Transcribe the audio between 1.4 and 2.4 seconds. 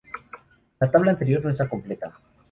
no está completa.